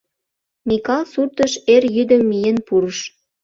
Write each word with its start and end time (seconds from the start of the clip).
Микал 0.67 1.03
суртыш 1.11 1.53
эр 1.73 1.83
йӱдым 1.95 2.21
миен 2.29 2.57
пурыш. 2.67 2.99